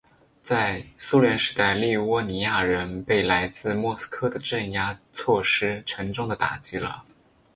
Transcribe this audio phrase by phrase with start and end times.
[0.41, 7.05] 在苏联时代立窝尼亚人被来自莫斯科的镇压措施沉重地打击了。